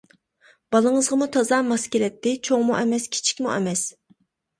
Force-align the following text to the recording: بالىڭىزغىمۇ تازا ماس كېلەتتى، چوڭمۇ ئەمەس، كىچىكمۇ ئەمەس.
بالىڭىزغىمۇ 0.75 1.27
تازا 1.35 1.59
ماس 1.67 1.85
كېلەتتى، 1.95 2.33
چوڭمۇ 2.47 2.77
ئەمەس، 2.79 3.05
كىچىكمۇ 3.17 3.53
ئەمەس. 3.57 3.85